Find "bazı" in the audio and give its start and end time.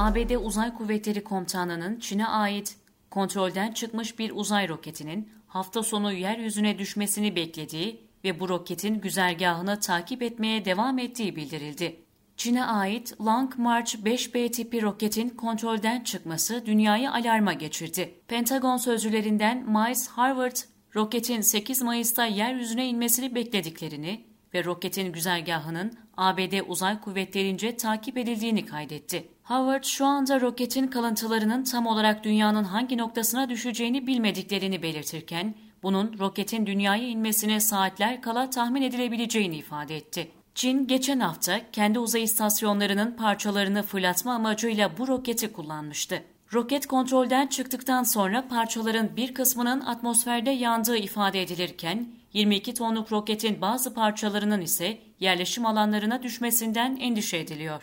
53.60-53.94